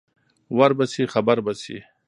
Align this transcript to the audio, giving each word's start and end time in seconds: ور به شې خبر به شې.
ور 0.57 0.71
به 0.77 0.85
شې 0.93 1.03
خبر 1.13 1.37
به 1.45 1.53
شې. 1.61 1.77